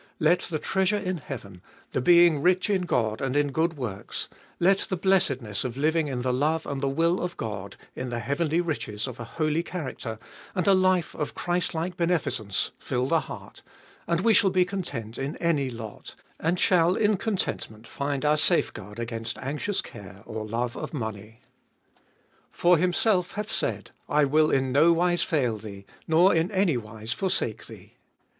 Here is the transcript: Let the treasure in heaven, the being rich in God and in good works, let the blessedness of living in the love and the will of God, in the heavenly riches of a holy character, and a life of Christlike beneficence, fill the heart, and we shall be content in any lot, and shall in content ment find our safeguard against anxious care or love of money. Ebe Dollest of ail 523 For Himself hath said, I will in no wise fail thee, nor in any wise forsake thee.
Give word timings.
Let 0.17 0.39
the 0.39 0.57
treasure 0.57 0.97
in 0.97 1.17
heaven, 1.17 1.61
the 1.91 2.01
being 2.01 2.41
rich 2.41 2.71
in 2.71 2.87
God 2.87 3.21
and 3.21 3.35
in 3.37 3.51
good 3.51 3.77
works, 3.77 4.29
let 4.59 4.79
the 4.89 4.97
blessedness 4.97 5.63
of 5.63 5.77
living 5.77 6.07
in 6.07 6.23
the 6.23 6.33
love 6.33 6.65
and 6.65 6.81
the 6.81 6.89
will 6.89 7.21
of 7.21 7.37
God, 7.37 7.77
in 7.95 8.09
the 8.09 8.17
heavenly 8.17 8.61
riches 8.61 9.05
of 9.07 9.19
a 9.19 9.23
holy 9.23 9.61
character, 9.61 10.17
and 10.55 10.65
a 10.65 10.73
life 10.73 11.13
of 11.13 11.35
Christlike 11.35 11.97
beneficence, 11.97 12.71
fill 12.79 13.07
the 13.09 13.19
heart, 13.19 13.61
and 14.07 14.21
we 14.21 14.33
shall 14.33 14.49
be 14.49 14.65
content 14.65 15.19
in 15.19 15.37
any 15.37 15.69
lot, 15.69 16.15
and 16.39 16.59
shall 16.59 16.95
in 16.95 17.15
content 17.15 17.69
ment 17.69 17.85
find 17.85 18.25
our 18.25 18.37
safeguard 18.37 18.97
against 18.97 19.37
anxious 19.37 19.83
care 19.83 20.23
or 20.25 20.47
love 20.47 20.75
of 20.75 20.95
money. 20.95 21.41
Ebe 21.41 21.43
Dollest 21.43 22.49
of 22.49 22.67
ail 22.67 22.73
523 22.73 22.73
For 22.73 22.77
Himself 22.79 23.31
hath 23.33 23.49
said, 23.49 23.91
I 24.09 24.25
will 24.25 24.49
in 24.49 24.71
no 24.71 24.93
wise 24.93 25.21
fail 25.21 25.59
thee, 25.59 25.85
nor 26.07 26.33
in 26.33 26.49
any 26.49 26.75
wise 26.75 27.13
forsake 27.13 27.67
thee. 27.67 27.97